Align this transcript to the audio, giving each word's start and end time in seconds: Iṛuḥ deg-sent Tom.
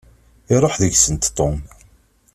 Iṛuḥ 0.53 0.75
deg-sent 0.81 1.29
Tom. 1.37 1.55